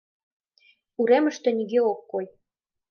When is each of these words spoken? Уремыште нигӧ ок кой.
Уремыште 0.99 1.49
нигӧ 1.57 1.79
ок 1.91 1.99
кой. 2.11 2.25